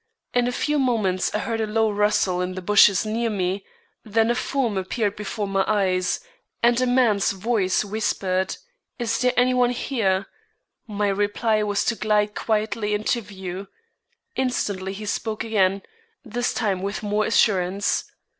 In 0.33 0.47
a 0.47 0.51
few 0.51 0.79
moments 0.79 1.31
I 1.35 1.37
heard 1.37 1.61
a 1.61 1.67
low 1.67 1.91
rustle 1.91 2.41
in 2.41 2.55
the 2.55 2.61
bushes 2.63 3.05
near 3.05 3.29
me, 3.29 3.63
then 4.03 4.31
a 4.31 4.33
form 4.33 4.75
appeared 4.75 5.15
before 5.15 5.47
my 5.47 5.63
eyes, 5.67 6.19
and 6.63 6.81
a 6.81 6.87
man's 6.87 7.29
voice 7.29 7.85
whispered: 7.85 8.57
"Is 8.97 9.19
there 9.21 9.33
any 9.37 9.53
one 9.53 9.69
here?" 9.69 10.25
My 10.87 11.07
reply 11.09 11.61
was 11.61 11.85
to 11.85 11.95
glide 11.95 12.33
quietly 12.33 12.95
into 12.95 13.21
view. 13.21 13.67
Instantly 14.35 14.93
he 14.93 15.05
spoke 15.05 15.43
again, 15.43 15.83
this 16.25 16.51
time 16.51 16.81
with 16.81 17.03
more 17.03 17.25
assurance. 17.27 18.05